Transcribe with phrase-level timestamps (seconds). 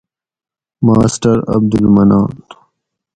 [0.85, 2.31] ماسٹر عبدالمنان